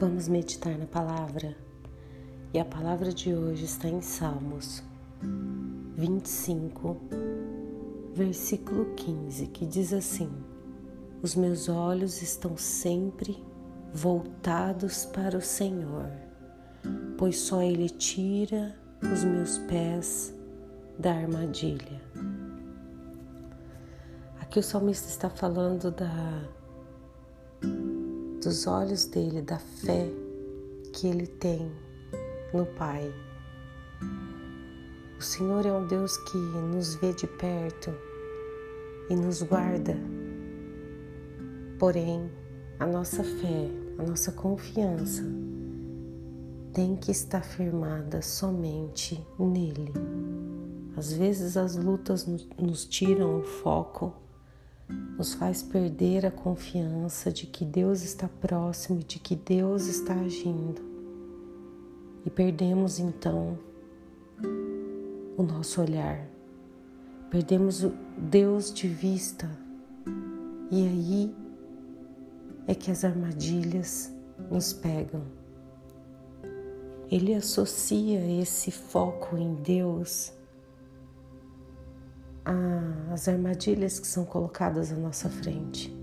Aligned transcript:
Vamos 0.00 0.28
meditar 0.28 0.78
na 0.78 0.86
palavra. 0.86 1.56
E 2.54 2.60
a 2.60 2.64
palavra 2.64 3.12
de 3.12 3.34
hoje 3.34 3.64
está 3.64 3.88
em 3.88 4.00
Salmos 4.00 4.80
25, 5.96 6.96
versículo 8.14 8.94
15, 8.94 9.48
que 9.48 9.66
diz 9.66 9.92
assim: 9.92 10.30
Os 11.20 11.34
meus 11.34 11.68
olhos 11.68 12.22
estão 12.22 12.56
sempre 12.56 13.42
voltados 13.92 15.04
para 15.04 15.36
o 15.36 15.42
Senhor, 15.42 16.08
pois 17.16 17.36
só 17.40 17.60
Ele 17.60 17.88
tira 17.88 18.78
os 19.02 19.24
meus 19.24 19.58
pés 19.58 20.32
da 20.96 21.12
armadilha. 21.12 22.00
Aqui 24.40 24.60
o 24.60 24.62
salmista 24.62 25.08
está 25.08 25.28
falando 25.28 25.90
da 25.90 26.48
dos 28.42 28.66
olhos 28.66 29.04
dele, 29.04 29.42
da 29.42 29.58
fé 29.58 30.06
que 30.92 31.06
ele 31.06 31.26
tem 31.26 31.70
no 32.54 32.64
Pai. 32.66 33.12
O 35.18 35.22
Senhor 35.22 35.66
é 35.66 35.72
um 35.72 35.86
Deus 35.86 36.16
que 36.16 36.38
nos 36.38 36.94
vê 36.96 37.12
de 37.12 37.26
perto 37.26 37.92
e 39.10 39.16
nos 39.16 39.42
guarda. 39.42 39.96
Porém, 41.78 42.30
a 42.78 42.86
nossa 42.86 43.24
fé, 43.24 43.70
a 43.98 44.02
nossa 44.04 44.30
confiança 44.32 45.24
tem 46.72 46.94
que 46.94 47.10
estar 47.10 47.42
firmada 47.42 48.22
somente 48.22 49.20
nele. 49.38 49.92
Às 50.96 51.12
vezes 51.12 51.56
as 51.56 51.76
lutas 51.76 52.26
nos 52.58 52.84
tiram 52.84 53.40
o 53.40 53.42
foco 53.42 54.14
nos 54.88 55.34
faz 55.34 55.62
perder 55.62 56.24
a 56.24 56.30
confiança 56.30 57.30
de 57.30 57.46
que 57.46 57.64
Deus 57.64 58.02
está 58.02 58.28
próximo 58.28 59.00
e 59.00 59.04
de 59.04 59.18
que 59.18 59.34
Deus 59.34 59.86
está 59.86 60.14
agindo. 60.14 60.80
E 62.24 62.30
perdemos 62.30 62.98
então 62.98 63.58
o 65.36 65.42
nosso 65.42 65.80
olhar, 65.80 66.26
perdemos 67.30 67.84
o 67.84 67.92
Deus 68.16 68.72
de 68.72 68.88
vista, 68.88 69.48
e 70.70 70.86
aí 70.86 71.36
é 72.66 72.74
que 72.74 72.90
as 72.90 73.04
armadilhas 73.04 74.12
nos 74.50 74.72
pegam. 74.72 75.22
Ele 77.10 77.34
associa 77.34 78.20
esse 78.40 78.70
foco 78.70 79.36
em 79.36 79.54
Deus 79.54 80.32
as 83.12 83.28
armadilhas 83.28 83.98
que 83.98 84.06
são 84.06 84.24
colocadas 84.24 84.92
à 84.92 84.96
nossa 84.96 85.28
frente. 85.28 85.94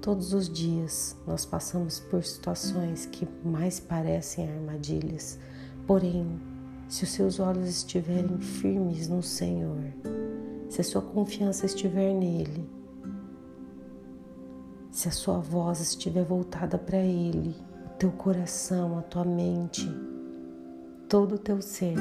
Todos 0.00 0.32
os 0.32 0.48
dias 0.48 1.16
nós 1.26 1.44
passamos 1.44 2.00
por 2.00 2.24
situações 2.24 3.06
que 3.06 3.28
mais 3.44 3.78
parecem 3.78 4.48
armadilhas, 4.50 5.38
porém, 5.86 6.40
se 6.88 7.04
os 7.04 7.10
seus 7.10 7.38
olhos 7.38 7.68
estiverem 7.68 8.38
firmes 8.38 9.08
no 9.08 9.22
Senhor, 9.22 9.82
se 10.70 10.80
a 10.80 10.84
sua 10.84 11.02
confiança 11.02 11.66
estiver 11.66 12.14
nele, 12.14 12.68
se 14.90 15.08
a 15.08 15.12
sua 15.12 15.38
voz 15.38 15.80
estiver 15.80 16.24
voltada 16.24 16.78
para 16.78 16.98
Ele, 16.98 17.54
o 17.84 17.98
teu 17.98 18.10
coração, 18.10 18.98
a 18.98 19.02
tua 19.02 19.24
mente, 19.24 19.86
todo 21.08 21.34
o 21.34 21.38
teu 21.38 21.60
ser, 21.60 21.94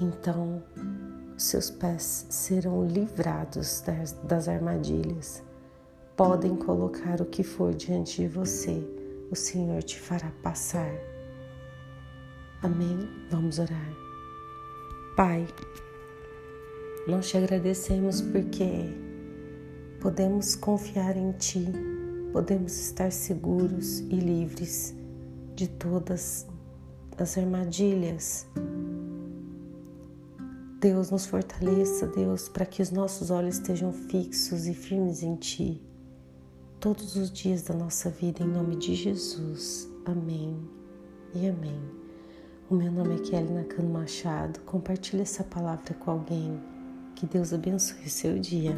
então 0.00 0.62
seus 1.36 1.70
pés 1.70 2.26
serão 2.30 2.86
livrados 2.86 3.82
das, 3.82 4.12
das 4.12 4.48
armadilhas. 4.48 5.42
Podem 6.16 6.56
colocar 6.56 7.20
o 7.20 7.26
que 7.26 7.42
for 7.42 7.74
diante 7.74 8.22
de 8.22 8.28
você, 8.28 8.82
o 9.30 9.36
Senhor 9.36 9.82
te 9.82 10.00
fará 10.00 10.32
passar. 10.42 10.90
Amém? 12.62 13.08
Vamos 13.30 13.58
orar. 13.58 13.92
Pai, 15.14 15.46
nós 17.06 17.28
te 17.28 17.36
agradecemos 17.36 18.22
porque 18.22 18.94
podemos 20.00 20.56
confiar 20.56 21.16
em 21.16 21.32
Ti, 21.32 21.70
podemos 22.32 22.72
estar 22.78 23.12
seguros 23.12 23.98
e 24.00 24.16
livres 24.16 24.94
de 25.54 25.68
todas 25.68 26.46
as 27.18 27.36
armadilhas 27.36 28.46
Deus 30.78 31.10
nos 31.10 31.24
fortaleça, 31.24 32.06
Deus, 32.06 32.48
para 32.48 32.66
que 32.66 32.82
os 32.82 32.90
nossos 32.90 33.30
olhos 33.30 33.56
estejam 33.56 33.92
fixos 33.92 34.66
e 34.66 34.74
firmes 34.74 35.22
em 35.22 35.34
Ti 35.36 35.82
todos 36.78 37.16
os 37.16 37.32
dias 37.32 37.62
da 37.62 37.74
nossa 37.74 38.10
vida, 38.10 38.44
em 38.44 38.46
nome 38.46 38.76
de 38.76 38.94
Jesus. 38.94 39.88
Amém 40.04 40.56
e 41.34 41.48
amém. 41.48 41.80
O 42.68 42.74
meu 42.74 42.92
nome 42.92 43.14
é 43.14 43.18
Kelly 43.18 43.52
Nakano 43.52 43.88
Machado. 43.88 44.60
Compartilhe 44.60 45.22
essa 45.22 45.42
palavra 45.42 45.94
com 45.94 46.10
alguém. 46.10 46.60
Que 47.14 47.26
Deus 47.26 47.52
abençoe 47.52 48.04
o 48.04 48.10
seu 48.10 48.38
dia. 48.38 48.76